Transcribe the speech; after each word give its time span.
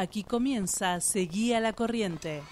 Aquí 0.00 0.22
comienza 0.22 1.00
Seguía 1.00 1.58
la 1.58 1.72
Corriente. 1.72 2.44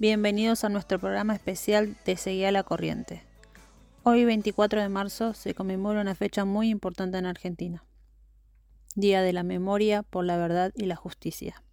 Bienvenidos 0.00 0.62
a 0.62 0.68
nuestro 0.68 1.00
programa 1.00 1.34
especial 1.34 1.96
de 2.06 2.16
Seguía 2.16 2.52
la 2.52 2.62
Corriente. 2.62 3.24
Hoy, 4.04 4.24
24 4.24 4.80
de 4.80 4.88
marzo, 4.88 5.34
se 5.34 5.54
conmemora 5.54 6.00
una 6.00 6.14
fecha 6.14 6.44
muy 6.44 6.68
importante 6.68 7.18
en 7.18 7.26
Argentina. 7.26 7.82
Día 8.94 9.22
de 9.22 9.32
la 9.32 9.42
Memoria 9.42 10.04
por 10.04 10.24
la 10.24 10.36
Verdad 10.36 10.70
y 10.76 10.86
la 10.86 10.94
Justicia. 10.94 11.64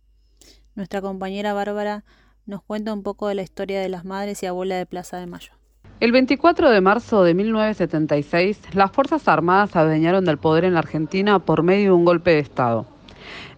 Nuestra 0.73 1.03
compañera 1.03 1.53
Bárbara 1.53 2.03
nos 2.47 2.63
cuenta 2.63 2.93
un 2.93 3.03
poco 3.03 3.27
de 3.27 3.35
la 3.35 3.43
historia 3.43 3.79
de 3.79 3.89
las 3.89 4.05
madres 4.05 4.41
y 4.41 4.47
abuelas 4.47 4.79
de 4.79 4.87
Plaza 4.87 5.17
de 5.17 5.27
Mayo. 5.27 5.51
El 5.99 6.11
24 6.11 6.71
de 6.71 6.81
marzo 6.81 7.23
de 7.23 7.35
1976, 7.35 8.59
las 8.73 8.91
Fuerzas 8.91 9.27
Armadas 9.27 9.75
adueñaron 9.75 10.25
del 10.25 10.39
poder 10.39 10.65
en 10.65 10.73
la 10.73 10.79
Argentina 10.79 11.37
por 11.37 11.61
medio 11.61 11.89
de 11.89 11.91
un 11.91 12.05
golpe 12.05 12.31
de 12.31 12.39
Estado. 12.39 12.87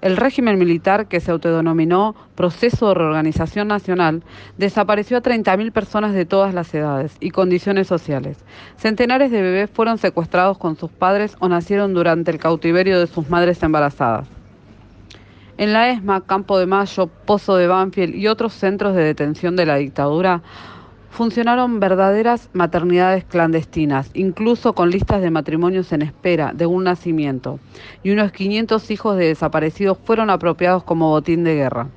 El 0.02 0.18
régimen 0.18 0.60
militar, 0.60 1.08
que 1.08 1.20
se 1.20 1.32
autodenominó 1.32 2.16
Proceso 2.36 2.90
de 2.90 2.94
Reorganización 2.96 3.68
Nacional, 3.68 4.24
desapareció 4.58 5.18
a 5.18 5.22
30.000 5.22 5.72
personas 5.72 6.14
de 6.14 6.26
todas 6.26 6.54
las 6.54 6.74
edades 6.74 7.18
y 7.20 7.32
condiciones 7.32 7.88
sociales. 7.88 8.38
Centenares 8.78 9.32
de 9.32 9.42
bebés 9.42 9.70
fueron 9.70 9.98
secuestrados 9.98 10.58
con 10.58 10.78
sus 10.78 10.92
padres 10.92 11.36
o 11.40 11.50
nacieron 11.50 11.94
durante 11.94 12.32
el 12.32 12.38
cautiverio 12.38 13.00
de 13.00 13.08
sus 13.08 13.30
madres 13.30 13.62
embarazadas. 13.64 14.28
En 15.58 15.74
la 15.74 15.90
ESMA, 15.90 16.22
Campo 16.22 16.60
de 16.60 16.68
Mayo, 16.68 17.08
Pozo 17.08 17.56
de 17.56 17.66
Banfield 17.66 18.14
y 18.14 18.28
otros 18.28 18.54
centros 18.54 18.96
de 18.96 19.04
detención 19.04 19.56
de 19.56 19.66
la 19.66 19.78
dictadura, 19.78 20.44
funcionaron 21.10 21.80
verdaderas 21.80 22.50
maternidades 22.54 23.24
clandestinas, 23.26 24.12
incluso 24.14 24.74
con 24.74 24.90
listas 24.90 25.22
de 25.22 25.32
matrimonios 25.32 25.92
en 25.92 26.02
espera 26.02 26.52
de 26.54 26.66
un 26.66 26.84
nacimiento, 26.84 27.60
y 28.04 28.12
unos 28.12 28.32
500 28.32 28.92
hijos 28.92 29.18
de 29.18 29.28
desaparecidos 29.28 29.98
fueron 30.04 30.30
apropiados 30.30 30.84
como 30.84 31.10
botín 31.10 31.44
de 31.44 31.56
guerra 31.56 31.88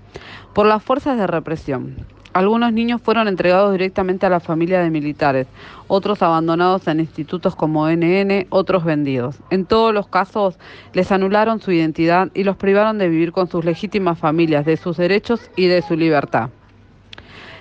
por 0.55 0.67
las 0.67 0.83
fuerzas 0.83 1.17
de 1.17 1.27
represión. 1.27 2.07
Algunos 2.33 2.73
niños 2.73 3.03
fueron 3.03 3.27
entregados 3.27 3.73
directamente 3.73 4.25
a 4.25 4.31
la 4.31 4.39
familia 4.39 4.81
de 4.81 4.91
militares, 4.91 5.49
otros 5.89 6.23
abandonados 6.23 6.87
en 6.87 7.01
institutos 7.01 7.57
como 7.57 7.89
NN, 7.89 8.47
otros 8.51 8.85
vendidos. 8.85 9.41
En 9.51 9.67
todos 9.67 9.93
los 9.93 10.07
casos 10.07 10.57
les 10.93 11.11
anularon 11.11 11.61
su 11.61 11.73
identidad 11.73 12.31
y 12.33 12.45
los 12.45 12.57
privaron 12.57 12.99
de 12.99 13.09
vivir 13.09 13.33
con 13.33 13.49
sus 13.49 13.65
legítimas 13.65 14.17
familias, 14.17 14.65
de 14.65 14.77
sus 14.77 14.97
derechos 14.97 15.51
y 15.57 15.67
de 15.67 15.83
su 15.83 15.97
libertad. 15.97 16.51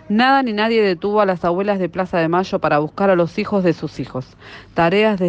Nada 0.10 0.42
ni 0.42 0.54
nadie 0.54 0.82
detuvo 0.82 1.22
a 1.22 1.26
las 1.28 1.46
abuelas 1.46 1.78
de 1.78 1.88
Plaza 1.88 2.18
de 2.18 2.28
Mayo 2.28 2.58
para 2.58 2.80
buscar 2.80 3.12
a 3.12 3.16
los 3.16 3.38
hijos 3.38 3.64
de 3.64 3.74
sus 3.74 4.00
hijos. 4.00 4.26
Tareas 4.74 5.20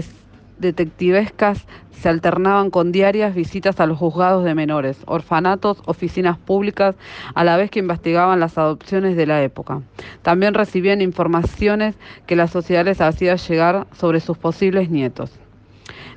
detectivescas 0.59 1.67
se 1.91 2.09
alternaban 2.09 2.71
con 2.71 2.91
diarias 2.91 3.35
visitas 3.35 3.79
a 3.79 3.85
los 3.85 3.99
juzgados 3.99 4.43
de 4.43 4.55
menores, 4.55 4.97
orfanatos, 5.05 5.83
oficinas 5.85 6.39
públicas, 6.39 6.95
a 7.35 7.45
la 7.45 7.59
vez 7.59 7.71
que 7.71 7.81
investigaban 7.81 8.41
las 8.41 8.57
adopciones 8.57 9.17
de 9.17 9.27
la 9.27 9.43
época. 9.43 9.83
También 10.23 10.55
recibían 10.55 11.03
informaciones 11.03 11.95
que 12.27 12.35
la 12.37 12.47
sociedad 12.47 12.87
les 12.87 13.03
hacía 13.03 13.37
llegar 13.37 13.87
sobre 13.93 14.21
sus 14.21 14.39
posibles 14.39 14.89
nietos. 14.89 15.31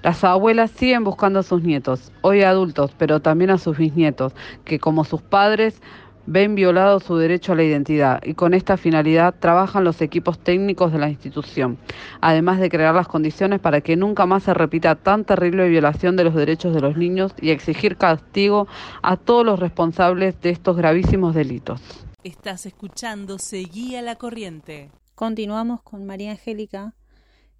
Las 0.03 0.23
abuelas 0.23 0.71
siguen 0.71 1.03
buscando 1.03 1.39
a 1.39 1.43
sus 1.43 1.63
nietos, 1.63 2.13
hoy 2.21 2.43
adultos, 2.43 2.93
pero 2.97 3.21
también 3.21 3.49
a 3.49 3.57
sus 3.57 3.77
bisnietos, 3.77 4.33
que 4.63 4.79
como 4.79 5.03
sus 5.03 5.21
padres 5.21 5.81
ven 6.25 6.55
violado 6.55 6.99
su 6.99 7.17
derecho 7.17 7.51
a 7.51 7.55
la 7.55 7.63
identidad 7.63 8.21
y 8.23 8.33
con 8.33 8.53
esta 8.53 8.77
finalidad 8.77 9.35
trabajan 9.39 9.83
los 9.83 10.01
equipos 10.01 10.39
técnicos 10.39 10.91
de 10.91 10.99
la 10.99 11.09
institución, 11.09 11.77
además 12.21 12.59
de 12.59 12.69
crear 12.69 12.95
las 12.95 13.07
condiciones 13.07 13.59
para 13.59 13.81
que 13.81 13.95
nunca 13.95 14.25
más 14.25 14.43
se 14.43 14.53
repita 14.53 14.95
tan 14.95 15.25
terrible 15.25 15.67
violación 15.67 16.15
de 16.15 16.23
los 16.23 16.35
derechos 16.35 16.73
de 16.73 16.81
los 16.81 16.97
niños 16.97 17.33
y 17.41 17.49
exigir 17.49 17.97
castigo 17.97 18.67
a 19.01 19.17
todos 19.17 19.45
los 19.45 19.59
responsables 19.59 20.39
de 20.41 20.51
estos 20.51 20.77
gravísimos 20.77 21.35
delitos. 21.35 21.81
Estás 22.23 22.65
escuchando 22.65 23.37
Seguía 23.37 24.01
la 24.01 24.15
Corriente. 24.15 24.91
Continuamos 25.15 25.81
con 25.81 26.05
María 26.05 26.31
Angélica, 26.31 26.95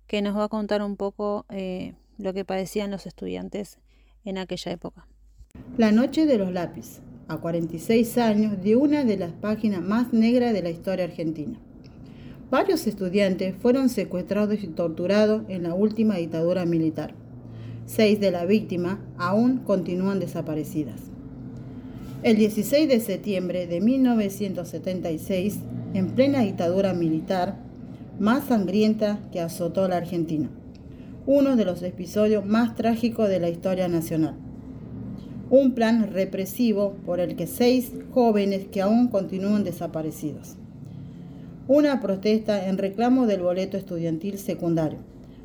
que 0.08 0.22
nos 0.22 0.38
va 0.38 0.46
a 0.46 0.50
contar 0.50 0.82
un 0.82 0.96
poco 0.96 1.46
eh, 1.50 1.96
lo 2.18 2.34
que 2.34 2.46
padecían 2.46 2.92
los 2.92 3.06
estudiantes 3.06 3.78
en 4.24 4.38
aquella 4.38 4.72
época. 4.72 5.06
La 5.78 5.92
noche 5.92 6.26
de 6.26 6.38
los 6.38 6.52
lápices 6.52 7.02
a 7.28 7.38
46 7.38 8.18
años, 8.18 8.62
de 8.62 8.76
una 8.76 9.04
de 9.04 9.18
las 9.18 9.32
páginas 9.32 9.82
más 9.82 10.14
negras 10.14 10.54
de 10.54 10.62
la 10.62 10.70
historia 10.70 11.06
argentina. 11.06 11.60
Varios 12.52 12.86
estudiantes 12.86 13.56
fueron 13.62 13.90
secuestrados 13.90 14.64
y 14.64 14.68
torturados 14.68 15.44
en 15.48 15.64
la 15.64 15.74
última 15.74 16.18
dictadura 16.18 16.66
militar. 16.66 17.14
Seis 17.86 18.20
de 18.20 18.32
las 18.32 18.48
víctimas 18.48 19.00
aún 19.18 19.60
continúan 19.60 20.20
desaparecidas. 20.20 21.02
El 22.22 22.38
16 22.38 22.88
de 22.88 23.00
septiembre 23.00 23.68
de 23.68 23.82
1976, 23.82 25.60
en 25.94 26.12
plena 26.12 26.42
dictadura 26.42 26.94
militar, 26.94 27.58
más 28.20 28.46
sangrienta 28.46 29.20
que 29.32 29.42
azotó 29.42 29.88
la 29.88 29.98
Argentina, 29.98 30.50
uno 31.26 31.56
de 31.56 31.66
los 31.66 31.82
episodios 31.82 32.46
más 32.46 32.76
trágicos 32.76 33.28
de 33.28 33.40
la 33.40 33.50
historia 33.50 33.88
nacional 33.88 34.36
un 35.56 35.76
plan 35.76 36.12
represivo 36.12 36.96
por 37.06 37.20
el 37.20 37.36
que 37.36 37.46
seis 37.46 37.92
jóvenes 38.12 38.66
que 38.72 38.82
aún 38.82 39.08
continúan 39.08 39.64
desaparecidos. 39.64 40.56
Una 41.68 42.02
protesta 42.02 42.68
en 42.68 42.80
reclamo 42.80 43.28
del 43.28 43.42
boleto 43.42 43.78
estudiantil 43.78 44.40
secundario 44.40 44.98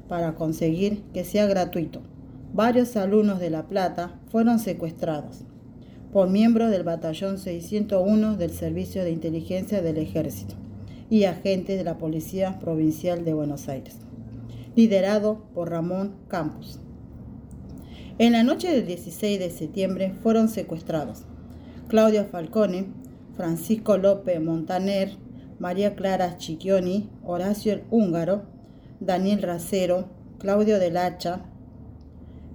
para 0.08 0.34
conseguir 0.34 1.02
que 1.12 1.24
sea 1.24 1.44
gratuito. 1.46 2.00
Varios 2.54 2.96
alumnos 2.96 3.38
de 3.38 3.50
La 3.50 3.64
Plata 3.64 4.18
fueron 4.30 4.60
secuestrados 4.60 5.40
por 6.10 6.30
miembros 6.30 6.70
del 6.70 6.84
Batallón 6.84 7.36
601 7.36 8.38
del 8.38 8.50
Servicio 8.52 9.04
de 9.04 9.10
Inteligencia 9.10 9.82
del 9.82 9.98
Ejército 9.98 10.54
y 11.10 11.24
agentes 11.24 11.76
de 11.76 11.84
la 11.84 11.98
Policía 11.98 12.58
Provincial 12.60 13.26
de 13.26 13.34
Buenos 13.34 13.68
Aires, 13.68 13.96
liderado 14.74 15.42
por 15.52 15.68
Ramón 15.68 16.12
Campos. 16.28 16.80
En 18.20 18.32
la 18.32 18.42
noche 18.42 18.72
del 18.72 18.84
16 18.84 19.38
de 19.38 19.48
septiembre 19.48 20.12
fueron 20.24 20.48
secuestrados 20.48 21.22
Claudio 21.86 22.24
Falcone, 22.24 22.86
Francisco 23.36 23.96
López 23.96 24.42
Montaner, 24.42 25.12
María 25.60 25.94
Clara 25.94 26.36
Chiquioni, 26.36 27.08
Horacio 27.22 27.74
el 27.74 27.84
Húngaro, 27.92 28.42
Daniel 28.98 29.42
Racero, 29.42 30.08
Claudio 30.40 30.80
del 30.80 30.96
Hacha, 30.96 31.42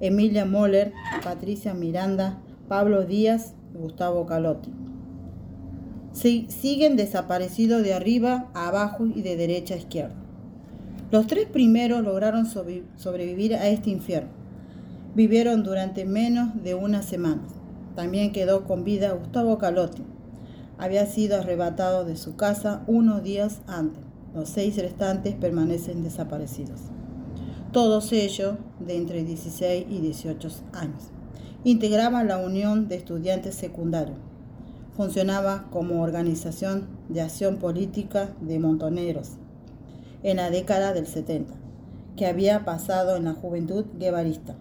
Emilia 0.01 0.43
Moller, 0.45 0.91
Patricia 1.23 1.73
Miranda, 1.73 2.41
Pablo 2.67 3.05
Díaz 3.05 3.53
Gustavo 3.73 4.25
Calotti. 4.25 4.69
siguen 6.11 6.97
desaparecidos 6.97 7.83
de 7.83 7.93
arriba 7.93 8.49
a 8.53 8.67
abajo 8.67 9.05
y 9.05 9.21
de 9.21 9.37
derecha 9.37 9.75
a 9.75 9.77
izquierda. 9.77 10.15
Los 11.09 11.25
tres 11.25 11.47
primeros 11.47 12.03
lograron 12.03 12.47
sobrevivir 12.47 13.55
a 13.55 13.69
este 13.69 13.91
infierno 13.91 14.42
vivieron 15.15 15.63
durante 15.63 16.05
menos 16.05 16.63
de 16.63 16.73
una 16.73 17.03
semana. 17.03 17.43
También 17.95 18.31
quedó 18.31 18.63
con 18.65 18.83
vida 18.83 19.11
Gustavo 19.11 19.57
Calotti. 19.57 20.03
Había 20.77 21.05
sido 21.05 21.37
arrebatado 21.37 22.03
de 22.03 22.15
su 22.15 22.35
casa 22.35 22.83
unos 22.87 23.23
días 23.23 23.61
antes. 23.67 24.03
Los 24.33 24.49
seis 24.49 24.75
restantes 24.77 25.35
permanecen 25.35 26.03
desaparecidos. 26.03 26.81
Todos 27.71 28.11
ellos 28.11 28.55
de 28.79 28.97
entre 28.97 29.23
16 29.23 29.85
y 29.89 29.99
18 29.99 30.49
años. 30.73 31.11
Integraban 31.63 32.27
la 32.27 32.37
Unión 32.37 32.87
de 32.87 32.95
Estudiantes 32.95 33.55
Secundarios. 33.55 34.17
Funcionaba 34.95 35.67
como 35.71 36.01
organización 36.01 36.87
de 37.09 37.21
acción 37.21 37.57
política 37.57 38.33
de 38.41 38.59
montoneros. 38.59 39.37
en 40.23 40.37
la 40.37 40.49
década 40.49 40.93
del 40.93 41.05
70, 41.05 41.53
que 42.15 42.25
había 42.25 42.63
pasado 42.63 43.17
en 43.17 43.25
la 43.25 43.33
juventud 43.33 43.85
guevarista. 43.99 44.55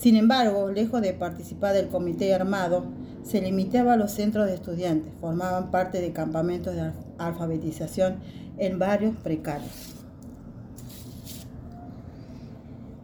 Sin 0.00 0.16
embargo, 0.16 0.70
lejos 0.70 1.02
de 1.02 1.12
participar 1.12 1.74
del 1.74 1.88
comité 1.88 2.32
armado, 2.32 2.86
se 3.22 3.42
limitaba 3.42 3.92
a 3.92 3.96
los 3.98 4.12
centros 4.12 4.46
de 4.46 4.54
estudiantes, 4.54 5.12
formaban 5.20 5.70
parte 5.70 6.00
de 6.00 6.14
campamentos 6.14 6.74
de 6.74 6.90
alfabetización 7.18 8.16
en 8.56 8.78
barrios 8.78 9.14
precarios. 9.16 9.94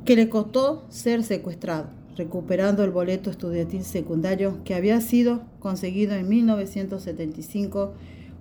Que 0.07 0.17
le 0.17 0.31
costó 0.31 0.87
ser 0.89 1.23
secuestrado, 1.23 1.89
recuperando 2.17 2.83
el 2.83 2.93
boleto 2.93 3.29
estudiantil 3.29 3.85
secundario 3.85 4.65
que 4.65 4.75
había 4.75 4.99
sido 5.03 5.43
conseguido 5.59 6.15
en 6.15 6.27
1975, 6.31 7.93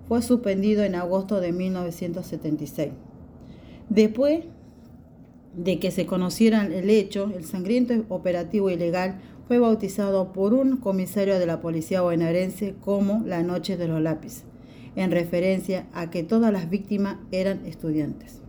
fue 0.08 0.22
suspendido 0.22 0.82
en 0.82 0.94
agosto 0.94 1.42
de 1.42 1.52
1976. 1.52 2.92
Después 3.90 4.46
de 5.56 5.80
que 5.80 5.90
se 5.90 6.06
conociera 6.06 6.66
el 6.66 6.88
hecho, 6.90 7.32
el 7.34 7.44
sangriento 7.44 8.04
operativo 8.08 8.70
ilegal 8.70 9.20
fue 9.48 9.58
bautizado 9.58 10.32
por 10.32 10.54
un 10.54 10.76
comisario 10.76 11.36
de 11.38 11.46
la 11.46 11.60
policía 11.60 12.02
bonaerense 12.02 12.76
como 12.80 13.24
la 13.26 13.42
Noche 13.42 13.76
de 13.76 13.88
los 13.88 14.00
Lápices, 14.02 14.44
en 14.96 15.10
referencia 15.10 15.86
a 15.94 16.10
que 16.10 16.22
todas 16.22 16.52
las 16.52 16.68
víctimas 16.68 17.16
eran 17.32 17.64
estudiantes. 17.64 18.42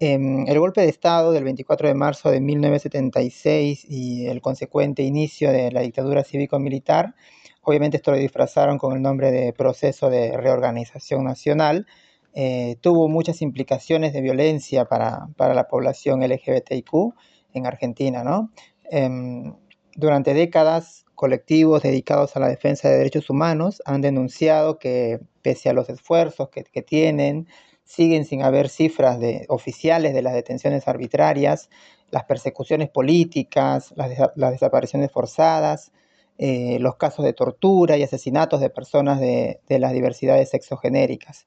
Em, 0.00 0.46
el 0.48 0.58
golpe 0.58 0.80
de 0.80 0.88
Estado 0.88 1.32
del 1.32 1.44
24 1.44 1.88
de 1.88 1.94
marzo 1.94 2.30
de 2.30 2.40
1976 2.40 3.84
y 3.88 4.26
el 4.26 4.40
consecuente 4.40 5.02
inicio 5.02 5.52
de 5.52 5.70
la 5.70 5.80
dictadura 5.80 6.24
cívico-militar 6.24 7.14
Obviamente 7.62 7.98
esto 7.98 8.12
lo 8.12 8.16
disfrazaron 8.16 8.78
con 8.78 8.94
el 8.94 9.02
nombre 9.02 9.30
de 9.30 9.52
proceso 9.52 10.08
de 10.08 10.36
reorganización 10.36 11.24
nacional. 11.24 11.86
Eh, 12.32 12.76
tuvo 12.80 13.08
muchas 13.08 13.42
implicaciones 13.42 14.12
de 14.12 14.22
violencia 14.22 14.86
para, 14.86 15.28
la 15.38 15.68
población 15.68 16.20
LGBTIQ 16.22 17.14
en 17.52 17.66
Argentina. 17.66 18.24
¿no? 18.24 18.50
Em, 18.90 19.54
durante 19.94 20.32
décadas, 20.32 21.04
colectivos 21.20 21.82
dedicados 21.82 22.34
a 22.34 22.40
la 22.40 22.48
defensa 22.48 22.88
de 22.88 22.96
derechos 22.96 23.28
humanos 23.28 23.82
han 23.84 24.00
denunciado 24.00 24.78
que 24.78 25.20
pese 25.42 25.68
a 25.68 25.74
los 25.74 25.90
esfuerzos 25.90 26.48
que, 26.48 26.80
tienen, 26.80 27.46
siguen 27.84 28.24
sin 28.24 28.42
haber 28.42 28.70
cifras 28.70 29.20
de, 29.20 29.44
oficiales 29.50 30.14
de 30.14 30.22
las 30.22 30.32
detenciones 30.32 30.88
arbitrarias, 30.88 31.68
las 32.10 32.24
persecuciones 32.24 32.88
políticas, 32.88 33.92
las 33.96 34.52
desapariciones 34.52 35.12
forzadas, 35.12 35.92
eh, 36.38 36.78
los 36.80 36.96
casos 36.96 37.22
de 37.26 37.34
tortura 37.34 37.98
y 37.98 38.02
asesinatos 38.02 38.62
de 38.62 38.70
personas 38.70 39.20
de, 39.20 39.60
las 39.68 39.92
diversidades 39.92 40.48
sexogenéricas. 40.48 41.46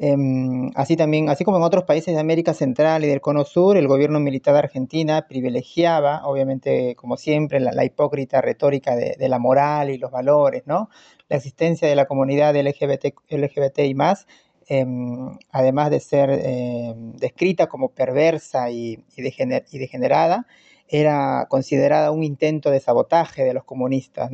Em, 0.00 0.70
así 0.76 0.96
también, 0.96 1.28
así 1.28 1.42
como 1.44 1.56
en 1.56 1.64
otros 1.64 1.82
países 1.82 2.14
de 2.14 2.20
América 2.20 2.54
Central 2.54 3.02
y 3.04 3.08
del 3.08 3.20
Cono 3.20 3.44
Sur, 3.44 3.76
el 3.76 3.88
gobierno 3.88 4.20
militar 4.20 4.54
de 4.54 4.60
Argentina 4.60 5.26
privilegiaba, 5.28 6.24
obviamente, 6.24 6.94
como 6.94 7.16
siempre, 7.16 7.58
la, 7.58 7.84
hipócrita 7.84 8.40
retórica 8.40 8.94
de, 8.94 9.28
la 9.28 9.40
moral 9.40 9.90
y 9.90 9.98
los 9.98 10.12
valores, 10.12 10.62
¿no? 10.66 10.88
La 11.28 11.36
existencia 11.36 11.88
de 11.88 11.96
la 11.96 12.06
comunidad 12.06 12.54
LGBT, 12.54 13.12
LGBTI 13.28 13.94
más, 13.94 14.28
em, 14.68 15.36
además 15.50 15.90
de 15.90 16.00
ser 16.00 16.30
em, 16.30 17.12
descrita 17.16 17.66
como 17.66 17.88
perversa 17.90 18.70
y, 18.70 19.04
y 19.16 19.78
degenerada, 19.78 20.46
era 20.88 21.46
considerada 21.48 22.12
un 22.12 22.22
intento 22.22 22.70
de 22.70 22.80
sabotaje 22.80 23.44
de 23.44 23.54
los 23.54 23.64
comunistas. 23.64 24.30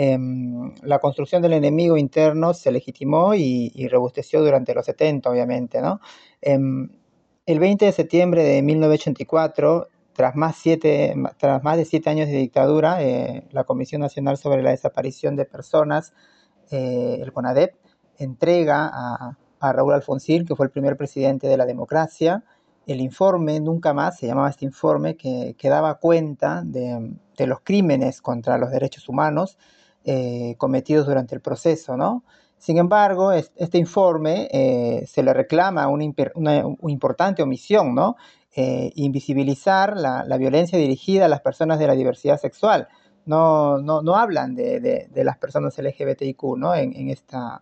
Em, 0.00 0.74
la 0.82 1.00
construcción 1.00 1.42
del 1.42 1.54
enemigo 1.54 1.96
interno 1.96 2.54
se 2.54 2.70
legitimó 2.70 3.34
y, 3.34 3.88
robusteció 3.88 4.40
durante 4.44 4.72
los 4.72 4.86
70, 4.86 5.28
obviamente, 5.28 5.80
¿no? 5.80 6.00
Em, 6.40 6.90
el 7.46 7.58
20 7.58 7.86
de 7.86 7.90
septiembre 7.90 8.44
de 8.44 8.62
1984, 8.62 9.88
tras 10.12 10.36
más, 10.36 10.54
siete, 10.56 11.16
tras 11.36 11.64
más 11.64 11.76
de 11.76 11.84
siete 11.84 12.10
años 12.10 12.28
de 12.28 12.36
dictadura, 12.36 13.02
eh, 13.02 13.48
la 13.50 13.64
Comisión 13.64 14.00
Nacional 14.00 14.36
sobre 14.36 14.62
la 14.62 14.70
Desaparición 14.70 15.34
de 15.34 15.46
Personas, 15.46 16.12
eh, 16.70 17.18
el 17.20 17.32
CONADEP, 17.32 17.74
entrega 18.18 18.88
a, 18.92 19.36
a 19.58 19.72
Raúl 19.72 19.94
Alfonsín, 19.94 20.46
que 20.46 20.54
fue 20.54 20.66
el 20.66 20.70
primer 20.70 20.96
presidente 20.96 21.48
de 21.48 21.56
la 21.56 21.66
democracia, 21.66 22.44
el 22.88 23.02
informe, 23.02 23.60
nunca 23.60 23.92
más 23.92 24.16
se 24.16 24.26
llamaba 24.26 24.48
este 24.48 24.64
informe, 24.64 25.14
que, 25.14 25.54
daba 25.62 25.96
cuenta 25.96 26.62
de, 26.64 27.12
los 27.46 27.60
crímenes 27.60 28.22
contra 28.22 28.56
los 28.56 28.70
derechos 28.70 29.08
humanos 29.10 29.58
eh, 30.04 30.54
cometidos 30.58 31.06
durante 31.06 31.34
el 31.34 31.40
proceso, 31.40 31.96
¿no? 31.96 32.24
Sin 32.58 32.78
embargo, 32.78 33.32
este 33.32 33.78
informe 33.78 34.48
eh, 34.50 35.04
se 35.06 35.22
le 35.22 35.32
reclama 35.32 35.86
una, 35.86 36.04
importante 36.88 37.42
omisión, 37.42 37.94
¿no? 37.94 38.16
Eh, 38.54 38.90
invisibilizar 38.96 39.96
la, 39.96 40.24
violencia 40.38 40.76
dirigida 40.78 41.26
a 41.26 41.28
las 41.28 41.40
personas 41.40 41.78
de 41.78 41.86
la 41.86 41.94
diversidad 41.94 42.40
sexual. 42.40 42.88
No, 43.26 43.78
no, 43.78 44.16
hablan 44.16 44.54
de, 44.56 45.08
las 45.14 45.38
personas 45.38 45.78
LGBTIQ 45.78 46.56
¿no? 46.56 46.74
en, 46.74 47.10
esta, 47.10 47.60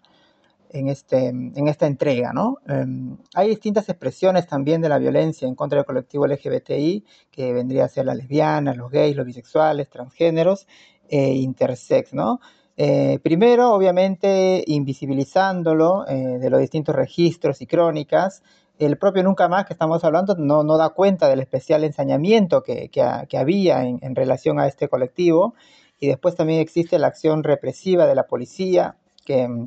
en, 0.71 0.89
este, 0.89 1.29
en 1.29 1.69
esta 1.69 1.87
entrega. 1.87 2.33
¿no? 2.33 2.59
Em, 2.67 3.17
hay 3.35 3.49
distintas 3.49 3.89
expresiones 3.89 4.47
también 4.47 4.81
de 4.81 4.89
la 4.89 4.99
violencia 4.99 5.47
en 5.47 5.55
contra 5.55 5.79
del 5.79 5.87
colectivo 5.87 6.27
LGBTI, 6.27 7.05
que 7.31 7.53
vendría 7.53 7.85
a 7.85 7.89
ser 7.89 8.07
las 8.07 8.17
lesbianas, 8.17 8.77
los 8.77 8.91
gays, 8.91 9.17
los 9.17 9.27
bisexuales, 9.27 9.89
transgéneros 9.89 10.67
e 11.09 11.35
intersex. 11.35 12.13
¿no? 12.13 12.41
Eh, 12.77 13.19
primero, 13.23 13.73
obviamente, 13.73 14.63
invisibilizándolo 14.67 16.07
eh, 16.07 16.39
de 16.39 16.51
los 16.51 16.61
distintos 16.61 16.95
registros 16.95 17.63
y 17.63 17.67
crónicas. 17.67 18.43
El 18.79 18.99
propio 18.99 19.23
Nunca 19.23 19.49
Más 19.49 19.65
que 19.65 19.73
estamos 19.73 20.05
hablando 20.05 20.35
no, 20.37 20.63
no 20.63 20.77
da 20.77 20.91
cuenta 20.91 21.29
del 21.29 21.41
especial 21.41 21.85
ensañamiento 21.85 22.63
que, 22.63 22.91
que, 22.91 23.39
había 23.39 23.85
en, 23.85 23.99
en 24.03 24.15
relación 24.15 24.61
a 24.61 24.67
este 24.67 24.89
colectivo. 24.89 25.55
Y 25.99 26.09
después 26.09 26.35
también 26.35 26.61
existe 26.61 26.99
la 26.99 27.07
acción 27.07 27.43
represiva 27.43 28.07
de 28.07 28.15
la 28.15 28.27
policía, 28.27 28.97
que 29.25 29.67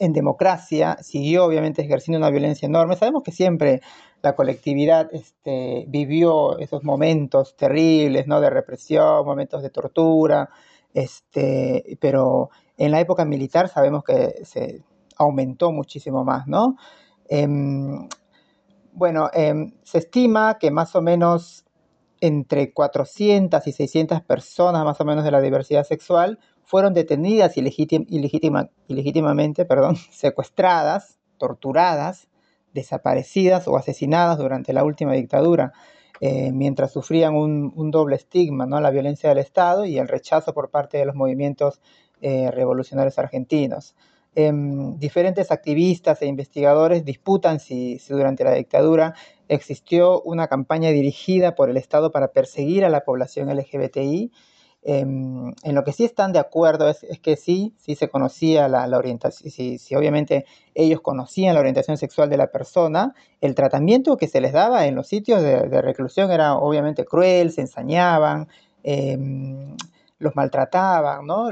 en 0.00 0.14
democracia, 0.14 0.96
siguió 1.02 1.44
obviamente 1.44 1.82
ejerciendo 1.82 2.18
una 2.18 2.30
violencia 2.30 2.66
enorme. 2.66 2.96
Sabemos 2.96 3.22
que 3.22 3.32
siempre 3.32 3.82
la 4.22 4.34
colectividad 4.34 5.08
este, 5.12 5.84
vivió 5.88 6.58
esos 6.58 6.82
momentos 6.82 7.54
terribles, 7.56 8.26
¿no? 8.26 8.40
De 8.40 8.48
represión, 8.50 9.24
momentos 9.26 9.62
de 9.62 9.68
tortura, 9.68 10.48
este, 10.94 11.98
pero 12.00 12.50
en 12.78 12.90
la 12.90 13.00
época 13.00 13.26
militar 13.26 13.68
sabemos 13.68 14.02
que 14.02 14.42
se 14.44 14.82
aumentó 15.18 15.70
muchísimo 15.70 16.24
más, 16.24 16.46
¿no? 16.46 16.76
Em, 17.28 18.08
bueno, 18.92 19.28
em, 19.34 19.72
se 19.82 19.98
estima 19.98 20.58
que 20.58 20.70
más 20.70 20.96
o 20.96 21.02
menos 21.02 21.66
entre 22.22 22.72
400 22.72 23.66
y 23.66 23.72
600 23.72 24.22
personas 24.22 24.84
más 24.84 25.00
o 25.00 25.04
menos 25.04 25.24
de 25.24 25.30
la 25.30 25.40
diversidad 25.42 25.84
sexual 25.84 26.38
fueron 26.70 26.94
detenidas 26.94 27.56
ilegítimamente 27.56 29.64
perdón, 29.64 29.96
secuestradas, 30.12 31.18
torturadas, 31.36 32.28
desaparecidas 32.72 33.66
o 33.66 33.76
asesinadas 33.76 34.38
durante 34.38 34.72
la 34.72 34.84
última 34.84 35.14
dictadura, 35.14 35.72
eh, 36.20 36.52
mientras 36.52 36.92
sufrían 36.92 37.34
un, 37.34 37.90
doble 37.90 38.14
estigma, 38.14 38.66
¿no? 38.66 38.80
la 38.80 38.90
violencia 38.90 39.30
del 39.30 39.38
Estado 39.38 39.84
y 39.84 39.98
el 39.98 40.06
rechazo 40.06 40.54
por 40.54 40.70
parte 40.70 40.98
de 40.98 41.06
los 41.06 41.16
movimientos 41.16 41.80
eh, 42.20 42.52
revolucionarios 42.52 43.18
argentinos. 43.18 43.96
Em, 44.36 44.96
diferentes 45.00 45.50
activistas 45.50 46.22
e 46.22 46.26
investigadores 46.26 47.04
disputan 47.04 47.58
si, 47.58 48.00
durante 48.08 48.44
la 48.44 48.54
dictadura 48.54 49.14
existió 49.48 50.22
una 50.22 50.46
campaña 50.46 50.90
dirigida 50.90 51.56
por 51.56 51.68
el 51.68 51.76
Estado 51.76 52.12
para 52.12 52.28
perseguir 52.28 52.84
a 52.84 52.90
la 52.90 53.00
población 53.00 53.48
LGBTI. 53.48 54.30
Em, 54.82 55.52
en 55.62 55.74
lo 55.74 55.84
que 55.84 55.92
sí 55.92 56.04
están 56.04 56.32
de 56.32 56.38
acuerdo 56.38 56.88
es, 56.88 57.04
que 57.20 57.36
sí, 57.36 57.74
sí 57.78 57.94
se 57.96 58.08
conocía 58.08 58.66
la, 58.66 58.86
orientación, 58.96 59.50
si, 59.50 59.94
obviamente 59.94 60.46
ellos 60.74 61.02
conocían 61.02 61.54
la 61.54 61.60
orientación 61.60 61.98
sexual 61.98 62.30
de 62.30 62.38
la 62.38 62.46
persona, 62.46 63.14
el 63.42 63.54
tratamiento 63.54 64.16
que 64.16 64.26
se 64.26 64.40
les 64.40 64.52
daba 64.52 64.86
en 64.86 64.94
los 64.94 65.06
sitios 65.06 65.42
de, 65.42 65.82
reclusión 65.82 66.30
era 66.30 66.54
obviamente 66.54 67.04
cruel, 67.04 67.52
se 67.52 67.60
ensañaban, 67.60 68.48
em, 68.82 69.76
los 70.18 70.34
maltrataban, 70.36 71.26
¿no? 71.26 71.50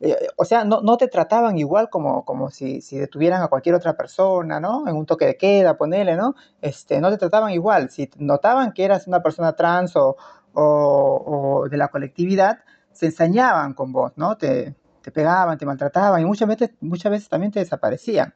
Eh, 0.00 0.16
o 0.36 0.44
sea, 0.44 0.64
no, 0.64 0.96
te 0.96 1.08
trataban 1.08 1.58
igual 1.58 1.88
como, 1.90 2.24
como 2.24 2.50
si, 2.50 2.80
si, 2.80 2.98
detuvieran 2.98 3.42
a 3.42 3.48
cualquier 3.48 3.74
otra 3.74 3.96
persona, 3.96 4.60
¿no? 4.60 4.86
En 4.86 4.96
un 4.96 5.06
toque 5.06 5.26
de 5.26 5.36
queda, 5.36 5.76
ponele, 5.76 6.16
¿no? 6.16 6.34
Este, 6.60 7.00
no 7.00 7.10
te 7.10 7.18
trataban 7.18 7.52
igual. 7.52 7.90
Si 7.90 8.08
notaban 8.18 8.72
que 8.72 8.84
eras 8.84 9.06
una 9.08 9.22
persona 9.22 9.54
trans 9.54 9.96
o, 9.96 10.16
o, 10.58 11.68
de 11.70 11.76
la 11.76 11.88
colectividad, 11.88 12.60
se 12.92 13.06
ensañaban 13.06 13.74
con 13.74 13.92
vos, 13.92 14.12
¿no? 14.16 14.36
Te, 14.36 14.74
te 15.02 15.10
pegaban, 15.10 15.58
te 15.58 15.66
maltrataban 15.66 16.20
y 16.20 16.24
muchas 16.24 16.48
veces, 16.48 16.70
muchas 16.80 17.12
veces 17.12 17.28
también 17.28 17.52
te 17.52 17.60
desaparecían. 17.60 18.32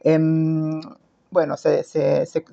Em, 0.00 0.80
bueno, 1.32 1.56
se, 1.56 1.86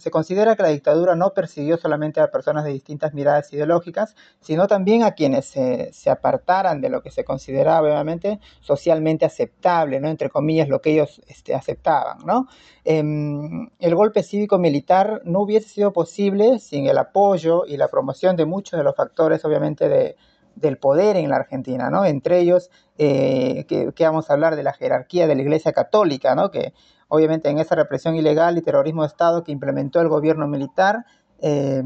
considera 0.10 0.56
que 0.56 0.64
la 0.64 0.70
dictadura 0.70 1.14
no 1.14 1.34
persiguió 1.34 1.78
solamente 1.78 2.22
a 2.22 2.32
personas 2.32 2.64
de 2.64 2.72
distintas 2.72 3.14
miradas 3.14 3.52
ideológicas, 3.52 4.16
sino 4.40 4.68
también 4.68 5.04
a 5.04 5.12
quienes 5.12 5.48
se, 5.48 6.10
apartaran 6.10 6.80
de 6.80 6.88
lo 6.88 7.02
que 7.02 7.12
se 7.12 7.26
consideraba 7.26 7.82
obviamente 7.82 8.40
socialmente 8.62 9.26
aceptable, 9.26 10.00
¿no? 10.00 10.08
entre 10.08 10.30
comillas, 10.30 10.70
lo 10.70 10.82
que 10.82 10.94
ellos 10.94 11.22
este, 11.28 11.54
aceptaban. 11.54 12.20
¿no? 12.26 12.48
Em, 12.86 13.70
el 13.80 13.96
golpe 13.96 14.24
cívico-militar 14.24 15.24
no 15.26 15.42
hubiese 15.42 15.68
sido 15.68 15.92
posible 15.92 16.60
sin 16.60 16.88
el 16.88 16.98
apoyo 16.98 17.66
y 17.66 17.76
la 17.76 17.90
promoción 17.90 18.38
de 18.38 18.46
muchos 18.46 18.78
de 18.78 18.86
los 18.86 18.96
factores, 18.96 19.44
obviamente, 19.44 19.90
de, 19.90 20.16
del 20.60 20.78
poder 20.78 21.16
en 21.16 21.30
la 21.30 21.38
Argentina, 21.38 21.89
¿no? 21.89 22.06
Entre 22.06 22.39
ellos, 22.39 22.70
eh, 22.98 23.66
que, 23.68 23.94
vamos 24.06 24.30
a 24.30 24.34
hablar 24.34 24.56
de 24.56 24.63
la 24.63 24.74
jerarquía 24.74 25.28
de 25.28 25.36
la 25.36 25.42
Iglesia 25.42 25.74
Católica, 25.74 26.36
¿no? 26.36 26.51
Que 26.51 26.74
obviamente 27.08 27.50
en 27.50 27.60
esa 27.60 27.75
represión 27.75 28.16
ilegal 28.16 28.58
y 28.58 28.62
terrorismo 28.62 29.04
de 29.04 29.08
Estado 29.08 29.44
que 29.44 29.51
implementó 29.51 30.01
el 30.01 30.10
gobierno 30.10 30.48
militar, 30.48 31.06
eh, 31.42 31.84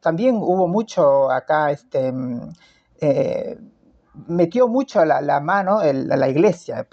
también 0.00 0.36
hubo 0.36 0.66
mucho 0.68 1.30
acá, 1.30 1.70
este, 1.70 2.12
mm, 2.12 2.52
eh, 3.00 3.58
metió 4.26 4.66
mucho 4.66 5.04
la, 5.04 5.40
mano 5.40 5.80
la 5.82 6.28
iglesia, 6.28 6.86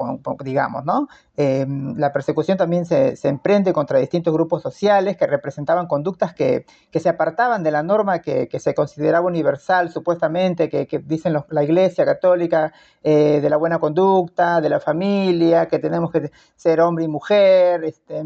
digamos, 0.44 0.86
¿no? 0.86 1.08
Em, 1.36 1.96
la 1.98 2.12
persecución 2.14 2.58
también 2.58 2.86
se, 2.86 3.16
emprende 3.24 3.74
contra 3.74 4.00
distintos 4.00 4.34
grupos 4.34 4.62
sociales 4.62 5.18
que 5.18 5.26
representaban 5.26 5.88
conductas 5.88 6.34
que, 6.34 6.66
se 6.94 7.10
apartaban 7.10 7.64
de 7.64 7.72
la 7.72 7.84
norma 7.84 8.20
que, 8.20 8.50
se 8.60 8.74
consideraba 8.76 9.26
universal, 9.26 9.92
supuestamente, 9.92 10.70
que, 10.70 10.88
dicen 11.06 11.36
la 11.50 11.64
iglesia 11.64 12.06
católica, 12.06 12.74
eh, 13.04 13.40
de 13.42 13.50
la 13.50 13.58
buena 13.58 13.80
conducta, 13.80 14.62
de 14.62 14.70
la 14.70 14.80
familia, 14.80 15.68
que 15.68 15.80
tenemos 15.80 16.12
que 16.12 16.32
ser 16.56 16.82
hombre 16.82 17.06
y 17.06 17.08
mujer, 17.08 17.84
este, 17.84 18.24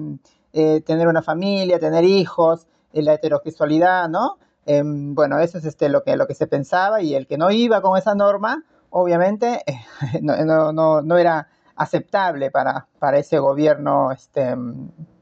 eh, 0.54 0.82
tener 0.82 1.08
una 1.08 1.22
familia, 1.22 1.80
tener 1.80 2.04
hijos, 2.04 2.68
eh, 2.94 3.02
la 3.02 3.14
heterosexualidad, 3.14 4.10
¿no? 4.10 4.38
Em, 4.66 5.16
bueno, 5.16 5.40
eso 5.40 5.58
es 5.58 5.66
este, 5.66 5.90
lo, 5.90 6.04
que, 6.04 6.16
lo 6.18 6.28
que 6.28 6.36
se 6.36 6.48
pensaba 6.48 7.02
y 7.02 7.16
el 7.16 7.26
que 7.26 7.38
no 7.38 7.52
iba 7.52 7.82
con 7.82 7.98
esa 7.98 8.16
norma, 8.16 8.64
obviamente 8.92 9.64
eh, 9.66 9.82
no, 10.22 11.18
era 11.18 11.48
aceptable 11.76 12.52
para, 12.52 12.88
para 13.00 13.18
ese 13.18 13.40
gobierno 13.40 14.12
este, 14.12 14.56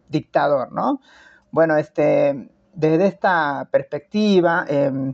dictador, 0.10 0.72
¿no? 0.72 1.02
Bueno, 1.52 1.78
este, 1.78 2.50
desde 2.74 3.08
esta 3.08 3.68
perspectiva, 3.72 4.66
em, 4.68 5.14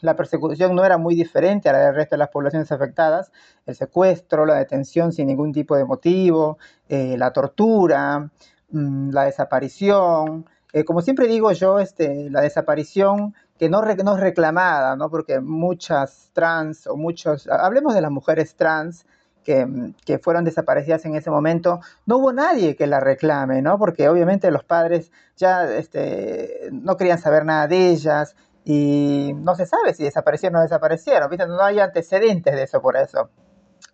la 0.00 0.16
persecución 0.16 0.74
no 0.74 0.84
era 0.84 0.98
muy 0.98 1.14
diferente 1.14 1.68
a 1.68 1.72
la 1.72 1.78
del 1.78 1.94
resto 1.94 2.14
de 2.16 2.18
las 2.18 2.28
poblaciones 2.28 2.70
afectadas. 2.72 3.32
El 3.66 3.74
secuestro, 3.74 4.46
la 4.46 4.54
detención 4.54 5.12
sin 5.12 5.26
ningún 5.26 5.52
tipo 5.52 5.76
de 5.76 5.84
motivo, 5.84 6.58
eh, 6.88 7.16
la 7.18 7.32
tortura, 7.32 8.30
mm, 8.70 9.10
la 9.10 9.24
desaparición. 9.24 10.46
Eh, 10.72 10.84
como 10.84 11.00
siempre 11.00 11.26
digo 11.26 11.52
yo, 11.52 11.78
este, 11.78 12.30
la 12.30 12.42
desaparición 12.42 13.34
que 13.58 13.68
no, 13.68 13.82
es 13.84 14.20
reclamada, 14.20 14.96
¿no? 14.96 15.10
Porque 15.10 15.40
muchas 15.40 16.30
trans 16.32 16.86
o 16.86 16.96
muchos, 16.96 17.48
hablemos 17.48 17.94
de 17.94 18.00
las 18.00 18.10
mujeres 18.10 18.54
trans 18.54 19.06
que, 19.44 19.92
que, 20.04 20.18
fueron 20.18 20.44
desaparecidas 20.44 21.04
en 21.06 21.14
ese 21.14 21.30
momento, 21.30 21.80
no 22.04 22.18
hubo 22.18 22.32
nadie 22.32 22.76
que 22.76 22.86
la 22.86 23.00
reclame, 23.00 23.62
¿no? 23.62 23.78
Porque 23.78 24.08
obviamente 24.08 24.50
los 24.50 24.64
padres 24.64 25.10
ya 25.36 25.64
este, 25.72 26.68
no 26.72 26.96
querían 26.96 27.18
saber 27.18 27.44
nada 27.44 27.68
de 27.68 27.90
ellas 27.90 28.34
y 28.64 29.32
no 29.36 29.54
se 29.54 29.64
sabe 29.64 29.94
si 29.94 30.02
desaparecieron 30.02 30.56
o 30.56 30.58
no 30.58 30.62
desaparecieron, 30.62 31.30
¿viste? 31.30 31.46
No 31.46 31.62
hay 31.62 31.78
antecedentes 31.78 32.54
de 32.54 32.64
eso 32.64 32.82
por 32.82 32.96
eso. 32.96 33.30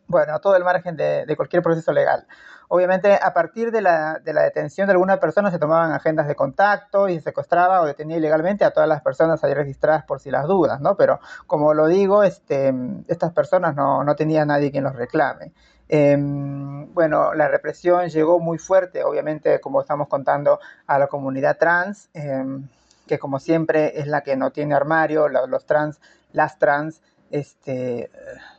Bueno, 0.07 0.40
todo 0.40 0.57
el 0.57 0.64
margen 0.64 0.97
de, 0.97 1.26
de 1.26 1.37
cualquier 1.37 1.62
proceso 1.62 1.92
legal. 1.92 2.26
Obviamente, 2.74 3.18
a 3.20 3.34
partir 3.34 3.70
de 3.70 3.82
la, 3.82 4.18
detención 4.24 4.86
de 4.86 4.92
alguna 4.92 5.20
persona 5.20 5.50
se 5.50 5.58
tomaban 5.58 5.92
agendas 5.92 6.26
de 6.26 6.34
contacto 6.34 7.06
y 7.06 7.16
se 7.16 7.24
secuestraba 7.24 7.82
o 7.82 7.84
detenía 7.84 8.16
ilegalmente 8.16 8.64
a 8.64 8.70
todas 8.70 8.88
las 8.88 9.02
personas 9.02 9.44
ahí 9.44 9.52
registradas 9.52 10.04
por 10.06 10.20
si 10.20 10.30
las 10.30 10.46
dudas, 10.46 10.80
¿no? 10.80 10.96
Pero, 10.96 11.20
como 11.46 11.74
lo 11.74 11.86
digo, 11.86 12.22
este, 12.22 12.72
estas 13.08 13.30
personas 13.34 13.76
no, 13.76 14.04
no 14.04 14.16
tenía 14.16 14.46
nadie 14.46 14.70
quien 14.70 14.84
los 14.84 14.96
reclame. 14.96 15.52
Em, 15.86 16.90
bueno, 16.94 17.34
la 17.34 17.46
represión 17.46 18.08
llegó 18.08 18.38
muy 18.38 18.56
fuerte, 18.56 19.04
obviamente, 19.04 19.60
como 19.60 19.82
estamos 19.82 20.08
contando, 20.08 20.58
a 20.86 20.98
la 20.98 21.08
comunidad 21.08 21.58
trans, 21.58 22.08
em, 22.14 22.68
que 23.06 23.18
como 23.18 23.38
siempre 23.38 24.00
es 24.00 24.06
la 24.06 24.22
que 24.22 24.34
no 24.34 24.50
tiene 24.50 24.74
armario, 24.74 25.28
los 25.28 25.66
trans, 25.66 26.00
las 26.32 26.58
trans, 26.58 27.02
este, 27.30 28.10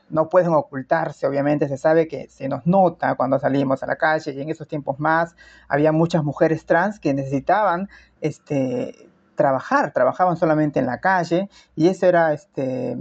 no 0.10 0.30
pueden 0.30 0.54
ocultarse, 0.54 1.26
obviamente 1.26 1.68
se 1.68 1.78
sabe 1.78 2.08
que 2.08 2.28
se 2.30 2.48
nos 2.48 2.66
nota 2.66 3.16
cuando 3.16 3.40
salimos 3.40 3.84
a 3.84 3.88
la 3.88 3.96
calle 3.96 4.32
y 4.32 4.42
en 4.42 4.50
esos 4.50 4.68
tiempos 4.68 5.00
más 5.00 5.36
había 5.68 5.92
muchas 5.92 6.24
mujeres 6.24 6.66
trans 6.66 7.00
que 7.00 7.14
necesitaban 7.14 7.90
este, 8.22 9.10
trabajar, 9.36 9.92
trabajaban 9.92 10.38
solamente 10.38 10.80
en 10.80 10.86
la 10.86 11.00
calle 11.00 11.50
y 11.76 11.88
eso 11.88 12.06
era 12.06 12.34
este, 12.34 12.98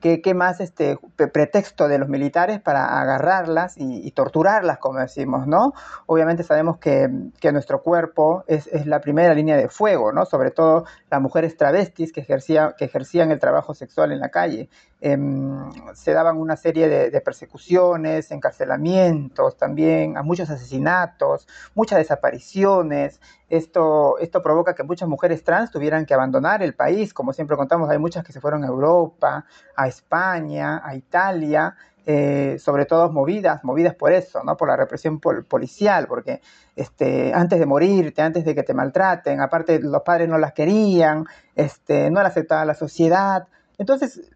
¿Qué, 0.00 0.32
más 0.32 0.60
este 0.60 0.98
pretexto 1.14 1.86
de 1.86 1.98
los 1.98 2.08
militares 2.08 2.58
para 2.58 3.02
agarrarlas 3.02 3.74
y, 3.76 4.10
torturarlas, 4.12 4.78
como 4.78 4.98
decimos, 4.98 5.46
¿no? 5.46 5.74
Obviamente 6.06 6.42
sabemos 6.42 6.78
que, 6.78 7.10
nuestro 7.52 7.82
cuerpo 7.82 8.42
es, 8.46 8.86
la 8.86 9.02
primera 9.02 9.34
línea 9.34 9.58
de 9.58 9.68
fuego, 9.68 10.10
¿no? 10.10 10.24
Sobre 10.24 10.52
todo 10.52 10.86
las 11.10 11.20
mujeres 11.20 11.54
travestis 11.58 12.14
que, 12.14 12.22
ejercía, 12.22 12.74
que 12.78 12.86
ejercían 12.86 13.30
el 13.30 13.38
trabajo 13.38 13.74
sexual 13.74 14.10
en 14.12 14.20
la 14.20 14.30
calle. 14.30 14.70
Em, 15.02 15.70
se 15.94 16.12
daban 16.12 16.36
una 16.36 16.56
serie 16.56 16.88
de, 16.88 17.20
persecuciones, 17.22 18.30
encarcelamientos 18.30 19.56
también, 19.56 20.18
a 20.18 20.22
muchos 20.22 20.50
asesinatos, 20.50 21.48
muchas 21.74 21.98
desapariciones. 21.98 23.20
Esto, 23.48 24.18
esto 24.18 24.42
provoca 24.42 24.74
que 24.74 24.82
muchas 24.82 25.08
mujeres 25.08 25.42
trans 25.42 25.70
tuvieran 25.70 26.04
que 26.04 26.12
abandonar 26.12 26.62
el 26.62 26.74
país, 26.74 27.14
como 27.14 27.32
siempre 27.32 27.56
contamos, 27.56 27.88
hay 27.88 27.98
muchas 27.98 28.24
que 28.24 28.32
se 28.32 28.40
fueron 28.40 28.62
a 28.62 28.66
Europa, 28.66 29.46
a 29.74 29.88
España, 29.88 30.82
a 30.84 30.94
Italia, 30.94 31.74
eh, 32.06 32.58
sobre 32.58 32.84
todo 32.86 33.10
movidas, 33.10 33.64
movidas 33.64 33.94
por 33.94 34.12
eso, 34.12 34.42
¿no? 34.44 34.56
por 34.56 34.68
la 34.68 34.76
represión 34.76 35.18
policial, 35.18 36.06
porque 36.08 36.40
este, 36.76 37.32
antes 37.32 37.58
de 37.58 37.66
morirte, 37.66 38.20
antes 38.20 38.44
de 38.44 38.54
que 38.54 38.62
te 38.62 38.74
maltraten, 38.74 39.40
aparte 39.40 39.80
los 39.80 40.02
padres 40.02 40.28
no 40.28 40.36
las 40.38 40.52
querían, 40.52 41.24
este, 41.54 42.10
no 42.10 42.22
las 42.22 42.32
aceptaba 42.32 42.64
la 42.64 42.74
sociedad. 42.74 43.48
Entonces, 43.78 44.30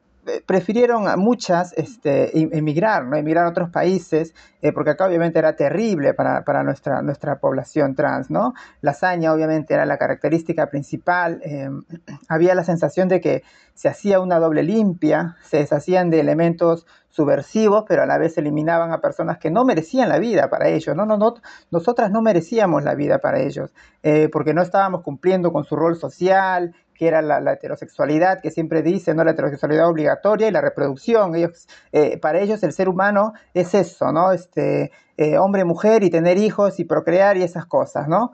prefirieron 0.47 1.09
a 1.09 1.17
muchas 1.17 1.73
este, 1.75 2.39
em, 2.39 2.51
emigrar, 2.53 3.05
emigrar 3.15 3.47
a 3.47 3.51
otros 3.51 3.71
países, 3.71 4.35
eh, 4.63 4.73
porque 4.73 4.91
acá 4.91 5.07
obviamente 5.07 5.39
era 5.39 5.57
terrible 5.57 6.15
para, 6.15 6.63
nuestra 6.63 7.39
población 7.41 7.95
trans, 7.95 8.31
¿no? 8.31 8.55
La 8.81 8.93
hazaña 8.93 9.33
obviamente 9.33 9.75
era 9.75 9.87
la 9.87 9.99
característica 9.99 10.67
principal, 10.69 11.41
em, 11.43 11.83
había 12.29 12.55
la 12.55 12.65
sensación 12.65 13.09
de 13.09 13.21
que 13.21 13.43
se 13.75 13.89
hacía 13.89 14.21
una 14.21 14.39
doble 14.39 14.63
limpia, 14.63 15.37
se 15.43 15.59
deshacían 15.59 16.09
de 16.11 16.21
elementos 16.21 16.87
subversivos, 17.15 17.85
pero 17.87 18.03
a 18.03 18.07
la 18.07 18.19
vez 18.19 18.39
eliminaban 18.39 18.93
a 18.93 19.01
personas 19.01 19.39
que 19.39 19.51
no 19.51 19.65
merecían 19.65 20.09
la 20.09 20.19
vida 20.19 20.49
para 20.49 20.69
ellos, 20.69 20.97
no, 20.97 21.07
no, 21.07 21.17
no, 21.17 21.35
nosotras 21.71 22.11
no 22.11 22.23
merecíamos 22.23 22.83
la 22.83 22.95
vida 22.95 23.19
para 23.19 23.41
ellos, 23.41 23.73
eh, 24.03 24.29
porque 24.33 24.53
no 24.53 24.63
estábamos 24.63 25.03
cumpliendo 25.03 25.53
con 25.53 25.65
su 25.65 25.77
rol 25.77 25.97
social, 25.97 26.75
que 26.95 27.09
era 27.09 27.23
la, 27.23 27.53
heterosexualidad, 27.53 28.41
que 28.41 28.51
siempre 28.51 28.83
dicen, 28.83 29.17
¿no? 29.17 29.25
La 29.25 29.33
heterosexualidad 29.33 29.89
obligatoria 29.89 30.49
y 30.49 30.51
la 30.51 30.61
reproducción. 30.61 31.35
Ellos, 31.35 31.69
eh, 31.93 32.19
para 32.19 32.41
ellos 32.41 32.63
el 32.63 32.73
ser 32.73 32.89
humano 32.89 33.35
es 33.53 33.75
eso, 33.75 34.13
¿no? 34.13 34.33
Este, 34.33 34.93
eh, 35.17 35.39
hombre, 35.39 35.65
mujer 35.65 36.03
y 36.03 36.11
tener 36.11 36.39
hijos 36.39 36.81
y 36.81 36.85
procrear 36.85 37.37
y 37.37 37.43
esas 37.43 37.67
cosas, 37.67 38.09
¿no? 38.09 38.33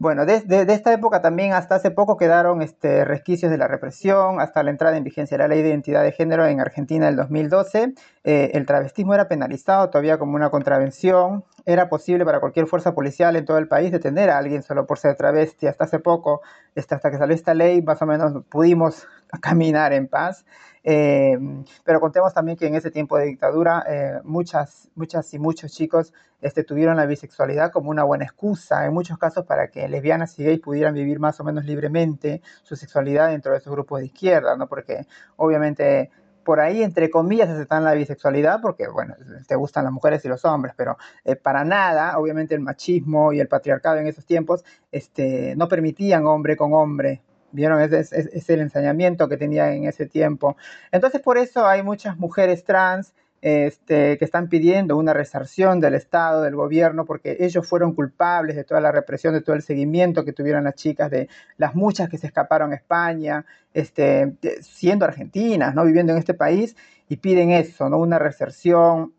Bueno, 0.00 0.26
desde 0.26 0.64
de, 0.64 0.74
esta 0.74 0.92
época 0.92 1.20
también 1.20 1.52
hasta 1.52 1.74
hace 1.74 1.90
poco 1.90 2.16
quedaron 2.16 2.62
este, 2.62 3.04
resquicios 3.04 3.50
de 3.50 3.58
la 3.58 3.66
represión, 3.66 4.40
hasta 4.40 4.62
la 4.62 4.70
entrada 4.70 4.96
en 4.96 5.02
vigencia 5.02 5.36
de 5.36 5.42
la 5.42 5.48
ley 5.48 5.60
de 5.60 5.70
identidad 5.70 6.04
de 6.04 6.12
género 6.12 6.46
en 6.46 6.60
Argentina 6.60 7.06
del 7.06 7.16
2012. 7.16 7.94
Eh, 8.30 8.50
el 8.58 8.66
travestismo 8.66 9.14
era 9.14 9.26
penalizado 9.26 9.88
todavía 9.88 10.18
como 10.18 10.36
una 10.36 10.50
contravención. 10.50 11.46
Era 11.64 11.88
posible 11.88 12.26
para 12.26 12.40
cualquier 12.40 12.66
fuerza 12.66 12.94
policial 12.94 13.36
en 13.36 13.46
todo 13.46 13.56
el 13.56 13.68
país 13.68 13.90
detener 13.90 14.28
a 14.28 14.36
alguien 14.36 14.62
solo 14.62 14.86
por 14.86 14.98
ser 14.98 15.16
travesti. 15.16 15.66
Hasta 15.66 15.84
hace 15.84 15.98
poco, 15.98 16.42
este, 16.74 16.94
hasta 16.94 17.10
que 17.10 17.16
salió 17.16 17.34
esta 17.34 17.54
ley, 17.54 17.80
más 17.80 18.02
o 18.02 18.06
menos 18.06 18.44
pudimos 18.50 19.06
caminar 19.40 19.94
en 19.94 20.08
paz. 20.08 20.44
Eh, 20.84 21.38
pero 21.84 22.00
contemos 22.00 22.34
también 22.34 22.58
que 22.58 22.66
en 22.66 22.74
ese 22.74 22.90
tiempo 22.90 23.16
de 23.16 23.24
dictadura 23.24 23.82
eh, 23.88 24.20
muchas, 24.24 24.90
muchas 24.94 25.32
y 25.32 25.38
muchos 25.38 25.72
chicos 25.72 26.12
este, 26.42 26.64
tuvieron 26.64 26.98
la 26.98 27.06
bisexualidad 27.06 27.72
como 27.72 27.88
una 27.88 28.04
buena 28.04 28.24
excusa, 28.24 28.84
en 28.84 28.92
muchos 28.92 29.16
casos 29.16 29.46
para 29.46 29.68
que 29.68 29.88
lesbianas 29.88 30.38
y 30.38 30.44
gays 30.44 30.60
pudieran 30.60 30.92
vivir 30.92 31.18
más 31.18 31.40
o 31.40 31.44
menos 31.44 31.64
libremente 31.64 32.42
su 32.62 32.76
sexualidad 32.76 33.28
dentro 33.30 33.52
de 33.52 33.58
esos 33.58 33.72
grupos 33.72 34.00
de 34.00 34.06
izquierda, 34.06 34.54
¿no? 34.54 34.68
Porque 34.68 35.06
obviamente 35.36 36.10
por 36.48 36.60
ahí, 36.60 36.82
entre 36.82 37.10
comillas, 37.10 37.50
aceptan 37.50 37.84
la 37.84 37.92
bisexualidad 37.92 38.62
porque, 38.62 38.88
bueno, 38.88 39.14
te 39.46 39.54
gustan 39.54 39.84
las 39.84 39.92
mujeres 39.92 40.24
y 40.24 40.28
los 40.28 40.46
hombres, 40.46 40.72
pero 40.74 40.96
eh, 41.22 41.36
para 41.36 41.62
nada, 41.62 42.18
obviamente 42.18 42.54
el 42.54 42.62
machismo 42.62 43.34
y 43.34 43.40
el 43.40 43.48
patriarcado 43.48 43.98
en 43.98 44.06
esos 44.06 44.24
tiempos 44.24 44.64
este, 44.90 45.54
no 45.56 45.68
permitían 45.68 46.24
hombre 46.24 46.56
con 46.56 46.72
hombre, 46.72 47.20
¿Vieron? 47.52 47.82
Es, 47.82 48.12
es, 48.12 48.48
el 48.48 48.60
ensañamiento 48.60 49.28
que 49.28 49.36
tenía 49.36 49.74
en 49.74 49.84
ese 49.84 50.06
tiempo. 50.06 50.56
Entonces, 50.90 51.20
por 51.20 51.36
eso 51.36 51.66
hay 51.66 51.82
muchas 51.82 52.16
mujeres 52.16 52.64
trans 52.64 53.12
este, 53.40 54.18
que 54.18 54.24
están 54.24 54.48
pidiendo 54.48 54.96
una 54.96 55.12
resarción 55.12 55.80
del 55.80 55.94
Estado, 55.94 56.42
del 56.42 56.56
gobierno, 56.56 57.04
porque 57.04 57.36
ellos 57.40 57.68
fueron 57.68 57.94
culpables 57.94 58.56
de 58.56 58.64
toda 58.64 58.80
la 58.80 58.92
represión, 58.92 59.34
de 59.34 59.40
todo 59.40 59.54
el 59.54 59.62
seguimiento 59.62 60.24
que 60.24 60.32
tuvieron 60.32 60.64
las 60.64 60.74
chicas, 60.74 61.10
de 61.10 61.28
las 61.56 61.74
muchas 61.74 62.08
que 62.08 62.18
se 62.18 62.26
escaparon 62.26 62.72
a 62.72 62.76
España, 62.76 63.44
este, 63.72 64.36
siendo 64.60 65.04
argentinas, 65.04 65.74
¿no? 65.74 65.84
viviendo 65.84 66.12
en 66.12 66.18
este 66.18 66.34
país, 66.34 66.76
y 67.08 67.16
piden 67.16 67.50
eso, 67.50 67.88
¿no? 67.88 67.98
una 67.98 68.18
resarción 68.18 69.12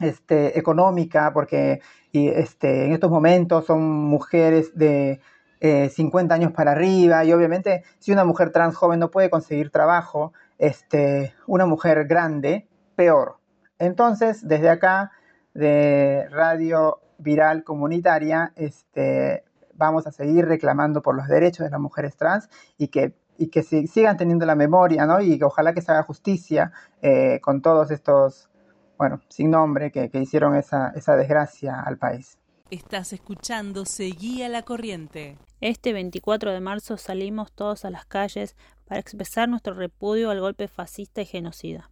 este, 0.00 0.58
económica, 0.58 1.32
porque 1.32 1.80
y, 2.12 2.28
este, 2.28 2.86
en 2.86 2.92
estos 2.92 3.10
momentos 3.10 3.66
son 3.66 3.82
mujeres 3.82 4.76
de 4.76 5.20
50 5.60 6.34
eh, 6.34 6.36
años 6.36 6.52
para 6.52 6.72
arriba 6.72 7.24
y 7.24 7.32
obviamente 7.32 7.84
si 7.98 8.12
una 8.12 8.24
mujer 8.24 8.50
trans 8.50 8.76
joven 8.76 9.00
no 9.00 9.10
puede 9.10 9.30
conseguir 9.30 9.70
trabajo, 9.70 10.32
este, 10.58 11.34
una 11.46 11.66
mujer 11.66 12.06
grande, 12.06 12.66
peor. 12.96 13.38
Entonces, 13.78 14.46
desde 14.46 14.70
acá, 14.70 15.12
de 15.54 16.28
Radio 16.30 17.00
Viral 17.18 17.64
Comunitaria, 17.64 18.52
este, 18.56 19.44
vamos 19.74 20.06
a 20.06 20.12
seguir 20.12 20.46
reclamando 20.46 21.02
por 21.02 21.14
los 21.14 21.28
derechos 21.28 21.64
de 21.64 21.70
las 21.70 21.80
mujeres 21.80 22.16
trans 22.16 22.48
y 22.76 22.88
que, 22.88 23.14
y 23.38 23.48
que 23.48 23.62
sigan 23.62 24.16
teniendo 24.16 24.46
la 24.46 24.54
memoria, 24.54 25.06
¿no? 25.06 25.20
Y 25.20 25.38
que 25.38 25.44
ojalá 25.44 25.72
que 25.72 25.82
se 25.82 25.92
haga 25.92 26.02
justicia 26.02 26.72
eh, 27.02 27.40
con 27.40 27.62
todos 27.62 27.90
estos, 27.90 28.50
bueno, 28.98 29.20
sin 29.28 29.50
nombre, 29.50 29.90
que, 29.90 30.10
que 30.10 30.20
hicieron 30.20 30.54
esa, 30.56 30.92
esa 30.94 31.16
desgracia 31.16 31.80
al 31.80 31.98
país. 31.98 32.38
Estás 32.70 33.12
escuchando 33.12 33.84
Seguía 33.84 34.48
la 34.48 34.62
Corriente. 34.62 35.38
Este 35.60 35.92
24 35.92 36.52
de 36.52 36.60
marzo 36.60 36.96
salimos 36.96 37.52
todos 37.52 37.84
a 37.84 37.90
las 37.90 38.06
calles 38.06 38.56
para 38.86 39.00
expresar 39.00 39.48
nuestro 39.48 39.72
repudio 39.74 40.30
al 40.30 40.40
golpe 40.40 40.66
fascista 40.68 41.22
y 41.22 41.26
genocida. 41.26 41.90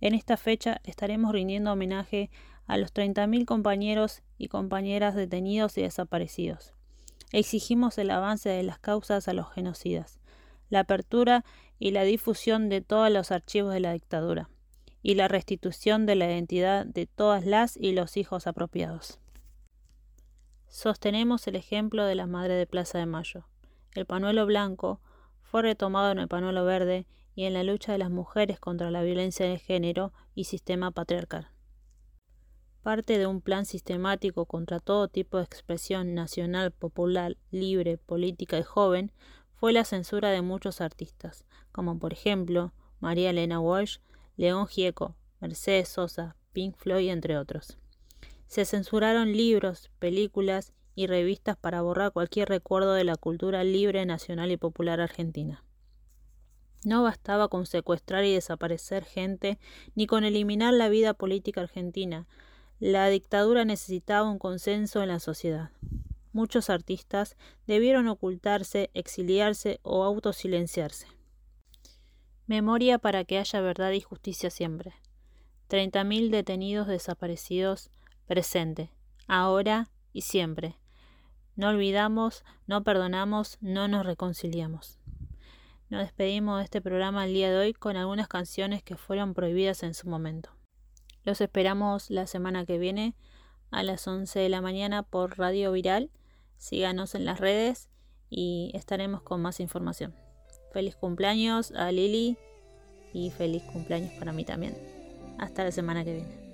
En 0.00 0.14
esta 0.14 0.36
fecha 0.36 0.80
estaremos 0.84 1.32
rindiendo 1.32 1.72
homenaje 1.72 2.30
a 2.66 2.78
los 2.78 2.94
30.000 2.94 3.44
compañeros 3.44 4.22
y 4.38 4.48
compañeras 4.48 5.14
detenidos 5.14 5.76
y 5.76 5.82
desaparecidos. 5.82 6.74
Exigimos 7.32 7.98
el 7.98 8.10
avance 8.10 8.48
de 8.48 8.62
las 8.62 8.78
causas 8.78 9.28
a 9.28 9.34
los 9.34 9.52
genocidas, 9.52 10.20
la 10.68 10.80
apertura 10.80 11.44
y 11.78 11.90
la 11.90 12.04
difusión 12.04 12.68
de 12.68 12.80
todos 12.80 13.10
los 13.10 13.30
archivos 13.30 13.74
de 13.74 13.80
la 13.80 13.92
dictadura, 13.92 14.48
y 15.02 15.14
la 15.14 15.28
restitución 15.28 16.06
de 16.06 16.14
la 16.14 16.26
identidad 16.26 16.86
de 16.86 17.06
todas 17.06 17.44
las 17.46 17.76
y 17.76 17.92
los 17.92 18.16
hijos 18.16 18.46
apropiados. 18.46 19.18
Sostenemos 20.68 21.46
el 21.46 21.56
ejemplo 21.56 22.04
de 22.04 22.14
la 22.14 22.26
Madre 22.26 22.54
de 22.54 22.66
Plaza 22.66 22.98
de 22.98 23.06
Mayo. 23.06 23.44
El 23.94 24.06
panuelo 24.06 24.46
blanco 24.46 25.00
fue 25.42 25.62
retomado 25.62 26.12
en 26.12 26.18
el 26.18 26.28
panuelo 26.28 26.64
verde 26.64 27.06
y 27.40 27.46
en 27.46 27.54
la 27.54 27.62
lucha 27.62 27.92
de 27.92 27.96
las 27.96 28.10
mujeres 28.10 28.60
contra 28.60 28.90
la 28.90 29.02
violencia 29.02 29.46
de 29.46 29.58
género 29.58 30.12
y 30.34 30.44
sistema 30.44 30.90
patriarcal. 30.90 31.48
Parte 32.82 33.16
de 33.16 33.26
un 33.26 33.40
plan 33.40 33.64
sistemático 33.64 34.44
contra 34.44 34.78
todo 34.78 35.08
tipo 35.08 35.38
de 35.38 35.44
expresión 35.44 36.12
nacional, 36.12 36.70
popular, 36.70 37.38
libre, 37.50 37.96
política 37.96 38.58
y 38.58 38.62
joven 38.62 39.10
fue 39.54 39.72
la 39.72 39.86
censura 39.86 40.28
de 40.28 40.42
muchos 40.42 40.82
artistas, 40.82 41.46
como 41.72 41.98
por 41.98 42.12
ejemplo 42.12 42.74
María 42.98 43.30
Elena 43.30 43.58
Walsh, 43.58 44.00
León 44.36 44.66
Gieco, 44.66 45.16
Mercedes 45.40 45.88
Sosa, 45.88 46.36
Pink 46.52 46.76
Floyd, 46.76 47.08
entre 47.08 47.38
otros. 47.38 47.78
Se 48.48 48.66
censuraron 48.66 49.32
libros, 49.32 49.90
películas 49.98 50.74
y 50.94 51.06
revistas 51.06 51.56
para 51.56 51.80
borrar 51.80 52.12
cualquier 52.12 52.50
recuerdo 52.50 52.92
de 52.92 53.04
la 53.04 53.16
cultura 53.16 53.64
libre, 53.64 54.04
nacional 54.04 54.50
y 54.50 54.58
popular 54.58 55.00
argentina. 55.00 55.64
No 56.84 57.02
bastaba 57.02 57.48
con 57.48 57.66
secuestrar 57.66 58.24
y 58.24 58.32
desaparecer 58.32 59.04
gente, 59.04 59.58
ni 59.94 60.06
con 60.06 60.24
eliminar 60.24 60.72
la 60.72 60.88
vida 60.88 61.14
política 61.14 61.60
argentina. 61.60 62.26
La 62.78 63.08
dictadura 63.08 63.64
necesitaba 63.64 64.30
un 64.30 64.38
consenso 64.38 65.02
en 65.02 65.08
la 65.08 65.20
sociedad. 65.20 65.70
Muchos 66.32 66.70
artistas 66.70 67.36
debieron 67.66 68.08
ocultarse, 68.08 68.90
exiliarse 68.94 69.80
o 69.82 70.04
autosilenciarse. 70.04 71.08
Memoria 72.46 72.98
para 72.98 73.24
que 73.24 73.38
haya 73.38 73.60
verdad 73.60 73.90
y 73.92 74.00
justicia 74.00 74.48
siempre. 74.50 74.94
Treinta 75.66 76.04
mil 76.04 76.30
detenidos 76.30 76.86
desaparecidos, 76.86 77.90
presente, 78.26 78.90
ahora 79.26 79.90
y 80.12 80.22
siempre. 80.22 80.76
No 81.56 81.68
olvidamos, 81.68 82.44
no 82.66 82.82
perdonamos, 82.84 83.58
no 83.60 83.88
nos 83.88 84.06
reconciliamos. 84.06 84.99
Nos 85.90 86.02
despedimos 86.02 86.58
de 86.58 86.64
este 86.64 86.80
programa 86.80 87.24
el 87.24 87.32
día 87.32 87.50
de 87.50 87.58
hoy 87.58 87.72
con 87.72 87.96
algunas 87.96 88.28
canciones 88.28 88.80
que 88.80 88.96
fueron 88.96 89.34
prohibidas 89.34 89.82
en 89.82 89.92
su 89.92 90.08
momento. 90.08 90.50
Los 91.24 91.40
esperamos 91.40 92.10
la 92.10 92.28
semana 92.28 92.64
que 92.64 92.78
viene 92.78 93.16
a 93.72 93.82
las 93.82 94.06
11 94.06 94.38
de 94.38 94.48
la 94.48 94.60
mañana 94.60 95.02
por 95.02 95.36
Radio 95.36 95.72
Viral. 95.72 96.10
Síganos 96.58 97.16
en 97.16 97.24
las 97.24 97.40
redes 97.40 97.90
y 98.28 98.70
estaremos 98.72 99.22
con 99.22 99.42
más 99.42 99.58
información. 99.58 100.14
Feliz 100.72 100.94
cumpleaños 100.94 101.72
a 101.72 101.90
Lili 101.90 102.38
y 103.12 103.32
feliz 103.32 103.64
cumpleaños 103.64 104.12
para 104.12 104.32
mí 104.32 104.44
también. 104.44 104.78
Hasta 105.38 105.64
la 105.64 105.72
semana 105.72 106.04
que 106.04 106.14
viene. 106.14 106.49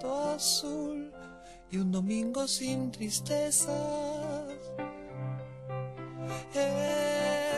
Azul 0.00 1.12
y 1.70 1.78
un 1.78 1.92
domingo 1.92 2.48
sin 2.48 2.90
tristezas. 2.90 3.68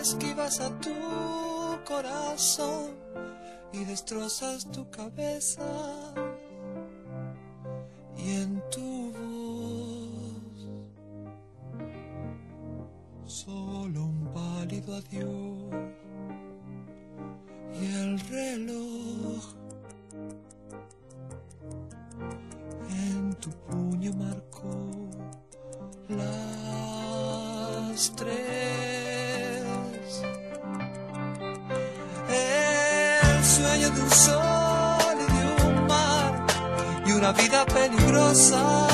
Esquivas 0.00 0.60
a 0.60 0.68
tu 0.80 0.90
corazón 1.84 2.96
y 3.72 3.84
destrozas 3.84 4.70
tu 4.70 4.90
cabeza. 4.90 5.62
Sueño 33.44 33.90
de 33.90 34.00
un 34.00 34.10
sol 34.10 35.16
y 35.20 35.32
de 35.36 35.66
un 35.68 35.86
mar 35.86 36.46
y 37.06 37.12
una 37.12 37.32
vida 37.32 37.66
peligrosa. 37.66 38.88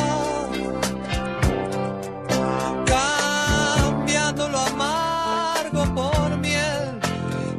Cambiando 2.85 4.49
lo 4.49 4.59
amargo 4.59 5.95
por 5.95 6.37
miel 6.39 7.01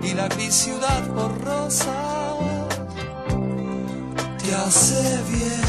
y 0.04 0.14
la 0.14 0.28
gris 0.28 0.54
ciudad 0.54 1.02
por 1.16 1.32
rosa 1.46 1.96
te 4.38 4.54
hace 4.54 5.24
bien. 5.30 5.61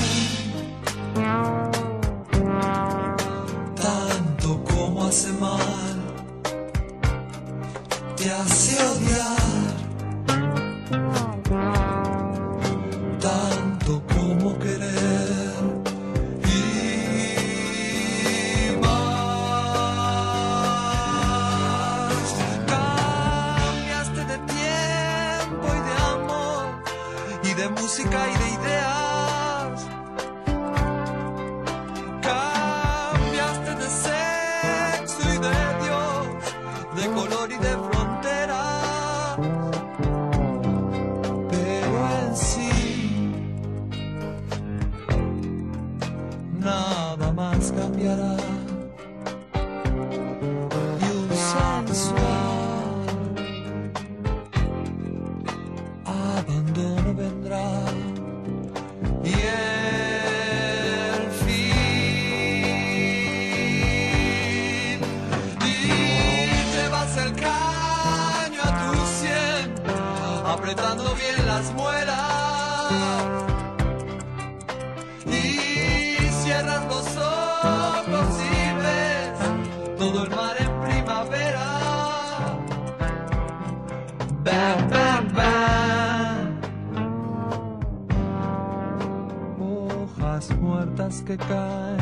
Muertas 90.94 91.22
que 91.22 91.38
caen, 91.38 91.98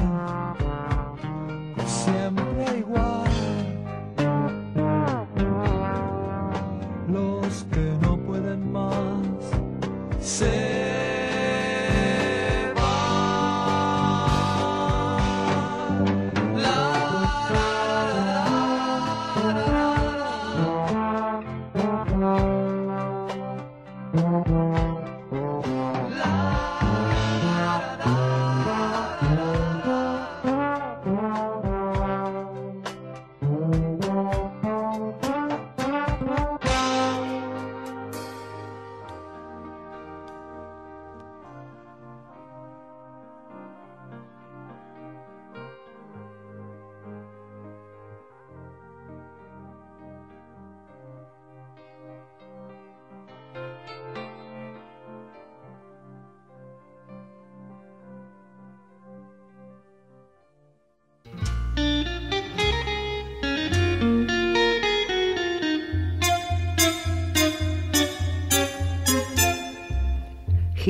siempre 1.87 2.79
igual. 2.79 3.20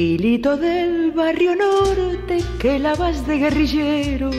Gilito 0.00 0.56
del 0.56 1.12
barrio 1.12 1.54
norte 1.54 2.42
que 2.58 2.78
lavas 2.78 3.26
de 3.26 3.36
guerrillero 3.36 4.30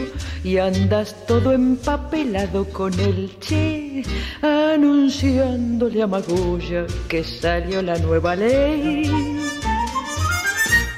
y 0.44 0.58
andas 0.58 1.16
todo 1.28 1.54
empapelado 1.54 2.66
con 2.66 2.92
el 3.00 3.38
che, 3.40 4.02
anunciándole 4.42 6.02
a 6.02 6.08
Magoya 6.08 6.88
que 7.08 7.24
salió 7.24 7.84
la 7.84 7.96
nueva 8.00 8.36
ley. 8.36 9.04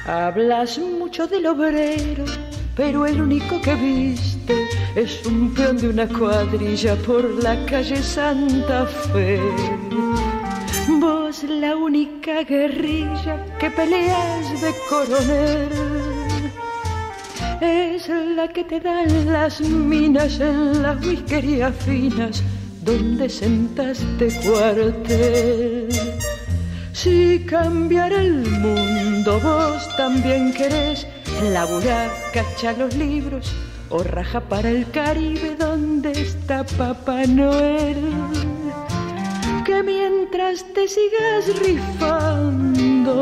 Hablas 0.06 0.80
mucho 0.80 1.28
del 1.28 1.46
obrero, 1.48 2.24
pero 2.74 3.06
el 3.06 3.20
único 3.20 3.60
que 3.62 3.76
viste 3.76 4.56
es 4.96 5.26
un 5.26 5.54
peón 5.54 5.76
de 5.76 5.90
una 5.90 6.08
cuadrilla 6.08 6.96
por 7.06 7.26
la 7.44 7.66
calle 7.66 8.02
Santa 8.02 8.86
Fe. 8.86 9.42
La 11.48 11.76
única 11.76 12.44
guerrilla 12.44 13.46
que 13.60 13.70
peleas 13.70 14.62
de 14.62 14.74
coronel 14.90 15.70
es 17.60 18.08
la 18.08 18.48
que 18.48 18.64
te 18.64 18.80
dan 18.80 19.26
las 19.26 19.60
minas 19.60 20.40
en 20.40 20.82
las 20.82 21.06
whiskerías 21.06 21.76
finas 21.76 22.42
donde 22.82 23.28
sentaste 23.28 24.30
cuartel. 24.42 25.90
Si 26.94 27.46
cambiara 27.46 28.22
el 28.22 28.50
mundo 28.62 29.40
vos 29.42 29.90
también 29.98 30.54
querés 30.54 31.06
laburar, 31.52 32.10
cachar 32.34 32.78
los 32.78 32.96
libros 32.96 33.52
o 33.90 34.02
raja 34.02 34.40
para 34.40 34.70
el 34.70 34.90
Caribe 34.92 35.56
donde 35.58 36.12
está 36.12 36.64
Papá 36.64 37.26
Noel 37.26 38.53
que 39.64 39.82
mientras 39.84 40.66
te 40.74 40.88
sigas 40.88 41.60
rifando 41.60 43.18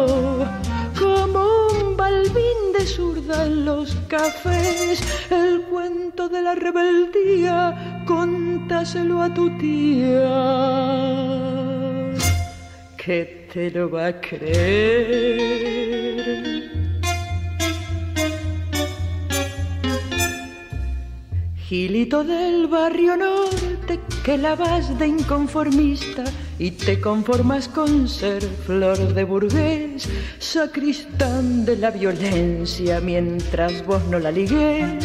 como 0.97 1.67
un 1.67 1.95
balbín 1.95 2.73
de 2.73 2.85
zurda 2.85 3.45
en 3.45 3.65
los 3.65 3.95
cafés, 4.07 5.01
el 5.29 5.61
cuento 5.63 6.29
de 6.29 6.41
la 6.41 6.55
rebeldía, 6.55 8.03
contáselo 8.07 9.21
a 9.21 9.31
tu 9.33 9.55
tía, 9.57 10.29
que 12.97 13.47
te 13.53 13.69
lo 13.71 13.91
va 13.91 14.07
a 14.07 14.21
creer. 14.21 15.61
Gilito 21.55 22.23
del 22.23 22.67
barrio 22.67 23.15
norte 23.15 23.70
que 24.23 24.37
la 24.37 24.55
vas 24.55 24.97
de 24.99 25.07
inconformista 25.07 26.23
y 26.59 26.71
te 26.71 27.01
conformas 27.01 27.67
con 27.67 28.07
ser 28.07 28.43
flor 28.65 28.97
de 29.13 29.23
burgués, 29.23 30.07
sacristán 30.37 31.65
de 31.65 31.77
la 31.77 31.89
violencia 31.89 32.99
mientras 32.99 33.83
vos 33.85 34.03
no 34.09 34.19
la 34.19 34.31
ligues. 34.31 35.03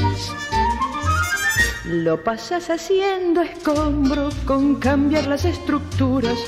Lo 1.86 2.22
pasas 2.22 2.68
haciendo 2.68 3.40
escombro 3.42 4.28
con 4.44 4.76
cambiar 4.76 5.26
las 5.26 5.44
estructuras 5.44 6.38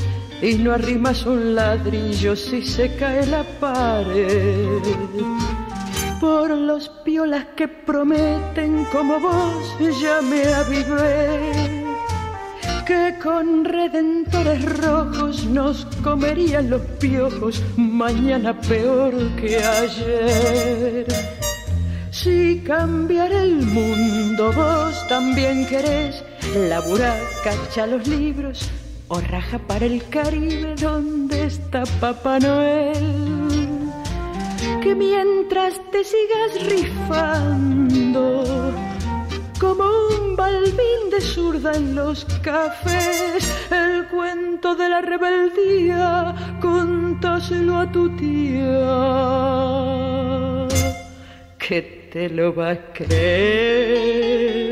y 0.43 0.55
no 0.55 0.73
arrimas 0.73 1.25
un 1.25 1.55
ladrillo 1.55 2.37
si 2.37 2.63
se 2.63 2.95
cae 2.97 3.27
la 3.27 3.45
pared 3.61 4.83
por 6.21 6.51
los 6.51 6.89
piolas 7.05 7.47
que 7.57 7.69
prometen 7.69 8.85
como 8.87 9.21
vos 9.21 10.01
ya 10.01 10.21
me 10.21 10.43
avivé 10.53 11.78
que 12.89 13.15
con 13.23 13.67
redentores 13.67 14.65
rojos 14.79 15.45
nos 15.45 15.85
comerían 16.03 16.71
los 16.71 16.81
piojos 16.99 17.63
mañana 17.77 18.59
peor 18.59 19.15
que 19.37 19.59
ayer. 19.59 21.07
Si 22.11 22.63
cambiara 22.67 23.43
el 23.43 23.57
mundo 23.57 24.51
vos 24.55 25.07
también 25.07 25.67
querés 25.67 26.25
laburar, 26.57 27.21
cacha 27.45 27.87
los 27.87 28.09
libros 28.09 28.71
o 29.09 29.21
raja 29.21 29.59
para 29.59 29.85
el 29.85 30.09
Caribe 30.09 30.75
donde 30.77 31.45
está 31.45 31.83
Papá 32.01 32.39
Noel. 32.39 33.69
Que 34.83 34.95
mientras 34.95 35.75
te 35.93 36.03
sigas 36.05 36.67
rifando 36.71 38.39
como 39.59 39.85
un 39.85 40.37
balbín 40.37 41.11
de 41.11 41.21
zurda 41.21 41.73
en 41.75 41.95
los 41.95 42.25
cafés. 42.43 43.53
El 43.71 44.07
cuento 44.09 44.75
de 44.75 44.89
la 44.89 45.01
rebeldía, 45.01 46.35
contáselo 46.61 47.79
a 47.79 47.91
tu 47.91 48.09
tía, 48.17 48.69
que 51.59 52.09
te 52.13 52.29
lo 52.29 52.55
va 52.55 52.71
a 52.71 52.93
creer. 52.93 54.68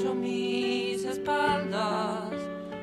Apoyo 0.00 0.14
mis 0.14 1.04
espaldas 1.04 2.32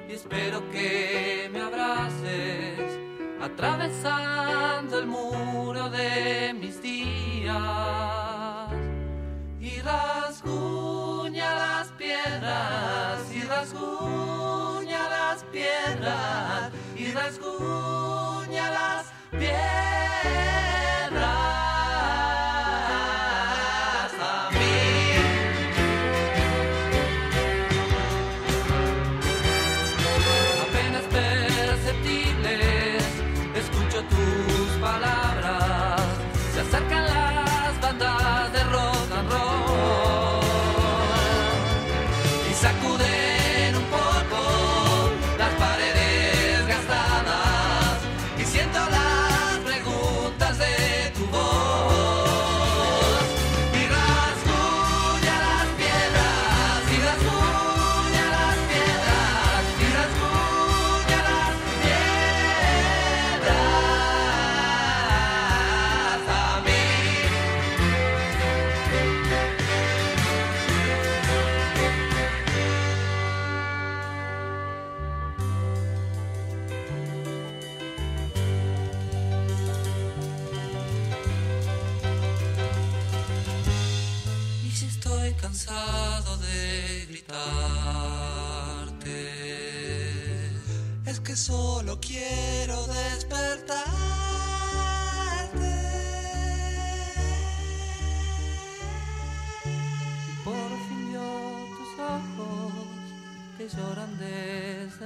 y 0.08 0.14
espero 0.14 0.62
que 0.70 1.50
me 1.52 1.62
abraces, 1.62 3.00
atravesando 3.42 5.00
el 5.00 5.08
muro 5.08 5.90
de 5.90 6.54
mis 6.54 6.80
días. 6.80 7.56
Y 9.60 9.80
rasguña 9.80 11.56
las 11.56 11.88
piedras 11.94 13.34
y 13.34 13.42
rasguña 13.42 15.10
las 15.10 15.44
piedras 15.46 16.72
y 16.96 17.12
rasguña 17.14 17.97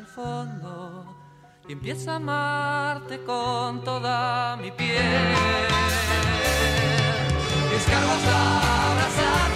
el 0.02 0.08
fondo 0.08 1.06
y 1.70 1.74
empiezo 1.74 2.10
a 2.12 2.16
amarte 2.16 3.24
con 3.24 3.84
toda 3.84 4.58
mi 4.58 4.72
piel. 4.72 5.36
Escarbo 7.76 8.12
hasta 8.12 9.51